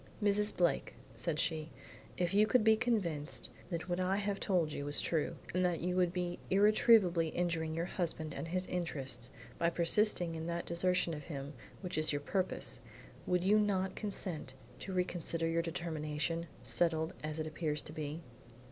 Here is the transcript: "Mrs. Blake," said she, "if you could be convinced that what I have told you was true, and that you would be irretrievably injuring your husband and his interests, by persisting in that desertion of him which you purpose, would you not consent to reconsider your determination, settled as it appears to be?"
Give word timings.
"Mrs. 0.19 0.57
Blake," 0.57 0.95
said 1.13 1.39
she, 1.39 1.69
"if 2.17 2.33
you 2.33 2.47
could 2.47 2.63
be 2.63 2.75
convinced 2.75 3.51
that 3.69 3.87
what 3.87 3.99
I 3.99 4.15
have 4.17 4.39
told 4.39 4.73
you 4.73 4.83
was 4.85 4.99
true, 4.99 5.35
and 5.53 5.63
that 5.63 5.79
you 5.79 5.95
would 5.95 6.11
be 6.11 6.39
irretrievably 6.49 7.27
injuring 7.27 7.75
your 7.75 7.85
husband 7.85 8.33
and 8.33 8.47
his 8.47 8.65
interests, 8.65 9.29
by 9.59 9.69
persisting 9.69 10.33
in 10.33 10.47
that 10.47 10.65
desertion 10.65 11.13
of 11.13 11.25
him 11.25 11.53
which 11.81 12.11
you 12.11 12.19
purpose, 12.19 12.81
would 13.27 13.43
you 13.43 13.59
not 13.59 13.95
consent 13.95 14.55
to 14.79 14.91
reconsider 14.91 15.47
your 15.47 15.61
determination, 15.61 16.47
settled 16.63 17.13
as 17.23 17.39
it 17.39 17.45
appears 17.45 17.83
to 17.83 17.93
be?" 17.93 18.21